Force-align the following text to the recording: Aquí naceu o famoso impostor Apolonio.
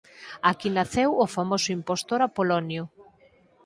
Aquí 0.49 0.69
naceu 0.71 1.09
o 1.23 1.25
famoso 1.35 1.69
impostor 1.77 2.19
Apolonio. 2.23 2.83